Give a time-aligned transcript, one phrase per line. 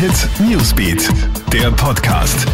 [0.00, 1.10] Hit Newsbeat,
[1.52, 2.46] der Podcast.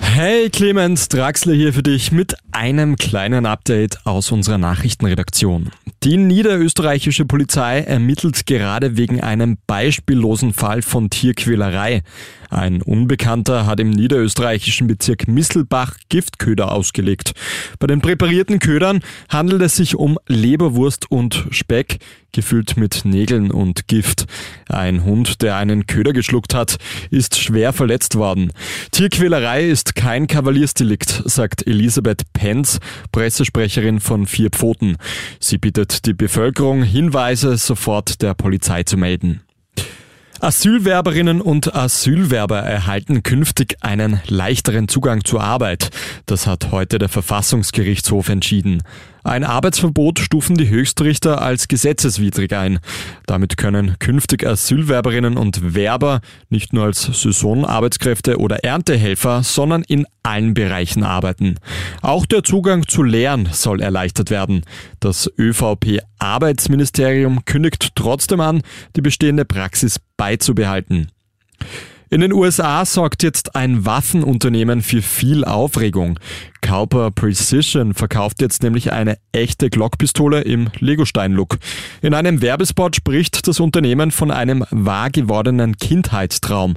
[0.00, 5.72] Hey Clemens Draxler hier für dich mit einem kleinen Update aus unserer Nachrichtenredaktion.
[6.04, 12.02] Die niederösterreichische Polizei ermittelt gerade wegen einem beispiellosen Fall von Tierquälerei.
[12.50, 17.32] Ein Unbekannter hat im niederösterreichischen Bezirk Misselbach Giftköder ausgelegt.
[17.80, 21.98] Bei den präparierten Ködern handelt es sich um Leberwurst und Speck,
[22.32, 24.26] gefüllt mit Nägeln und Gift.
[24.68, 26.76] Ein Hund, der einen Köder geschluckt hat,
[27.10, 28.52] ist schwer verletzt worden.
[28.92, 32.80] Tierquälerei ist kein Kavaliersdelikt, sagt Elisabeth Penz,
[33.12, 34.96] Pressesprecherin von Vier Pfoten.
[35.40, 39.42] Sie bittet die Bevölkerung, Hinweise sofort der Polizei zu melden.
[40.40, 45.90] Asylwerberinnen und Asylwerber erhalten künftig einen leichteren Zugang zur Arbeit.
[46.26, 48.84] Das hat heute der Verfassungsgerichtshof entschieden.
[49.24, 52.78] Ein Arbeitsverbot stufen die Höchstrichter als gesetzeswidrig ein.
[53.26, 60.54] Damit können künftig Asylwerberinnen und Werber nicht nur als Saisonarbeitskräfte oder Erntehelfer, sondern in allen
[60.54, 61.56] Bereichen arbeiten.
[62.00, 64.62] Auch der Zugang zu Lehren soll erleichtert werden.
[65.00, 68.62] Das ÖVP-Arbeitsministerium kündigt trotzdem an,
[68.94, 71.10] die bestehende Praxis beizubehalten.
[72.10, 76.18] In den USA sorgt jetzt ein Waffenunternehmen für viel Aufregung.
[76.68, 81.56] Cowper Precision verkauft jetzt nämlich eine echte Glockpistole im Legostein-Look.
[82.02, 86.74] In einem Werbespot spricht das Unternehmen von einem wahrgewordenen Kindheitstraum.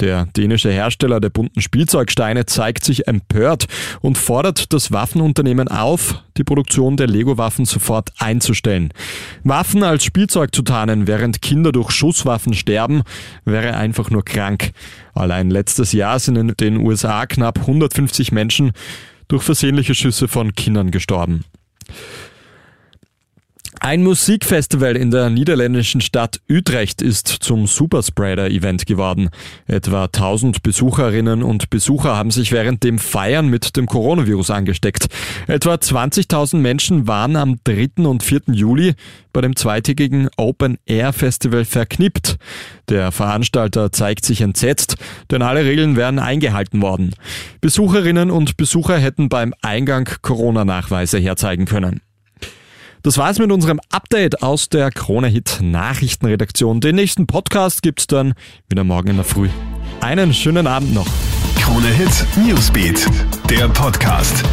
[0.00, 3.64] Der dänische Hersteller der bunten Spielzeugsteine zeigt sich empört
[4.02, 8.92] und fordert das Waffenunternehmen auf, die Produktion der Lego-Waffen sofort einzustellen.
[9.42, 13.04] Waffen als Spielzeug zu tarnen, während Kinder durch Schusswaffen sterben,
[13.46, 14.72] wäre einfach nur krank.
[15.14, 18.72] Allein letztes Jahr sind in den USA knapp 150 Menschen
[19.30, 21.44] durch versehentliche Schüsse von Kindern gestorben.
[23.82, 29.30] Ein Musikfestival in der niederländischen Stadt Utrecht ist zum Superspreader-Event geworden.
[29.66, 35.06] Etwa 1000 Besucherinnen und Besucher haben sich während dem Feiern mit dem Coronavirus angesteckt.
[35.46, 38.06] Etwa 20.000 Menschen waren am 3.
[38.06, 38.42] und 4.
[38.52, 38.96] Juli
[39.32, 42.36] bei dem zweitägigen Open Air Festival verknippt.
[42.90, 44.96] Der Veranstalter zeigt sich entsetzt,
[45.30, 47.14] denn alle Regeln wären eingehalten worden.
[47.62, 52.02] Besucherinnen und Besucher hätten beim Eingang Corona-Nachweise herzeigen können.
[53.02, 56.80] Das war's mit unserem Update aus der Krone Hit Nachrichtenredaktion.
[56.82, 58.34] Den nächsten Podcast gibt's dann
[58.68, 59.48] wieder morgen in der Früh.
[60.02, 61.06] Einen schönen Abend noch.
[61.58, 63.06] Krone Hit Newsbeat,
[63.48, 64.44] der Podcast.